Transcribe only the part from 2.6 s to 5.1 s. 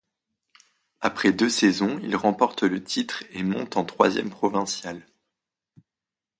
le titre et monte en troisième provinciale.